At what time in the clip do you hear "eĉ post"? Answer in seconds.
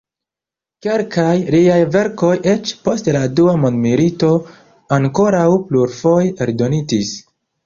2.53-3.11